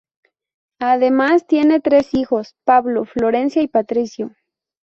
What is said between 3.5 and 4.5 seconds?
y Patricio.